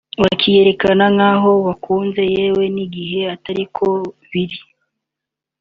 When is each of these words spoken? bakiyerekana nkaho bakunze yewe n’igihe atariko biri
bakiyerekana 0.21 1.05
nkaho 1.15 1.51
bakunze 1.67 2.21
yewe 2.35 2.63
n’igihe 2.75 3.19
atariko 3.35 3.85
biri 4.29 4.59